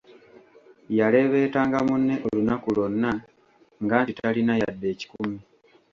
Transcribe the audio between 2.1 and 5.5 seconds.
olunaku lwonna ng'anti talina yadde ekikumi.